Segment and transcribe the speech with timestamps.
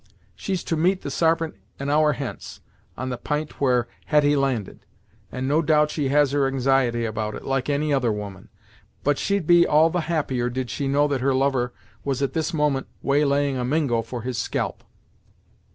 [0.35, 2.59] She's to meet the Sarpent an hour hence,
[2.97, 4.79] on the p'int where Hetty landed,
[5.31, 8.49] and no doubt she has her anxiety about it, like any other woman;
[9.03, 11.71] but she'd be all the happier did she know that her lover
[12.03, 14.83] was at this moment waylaying a Mingo for his scalp."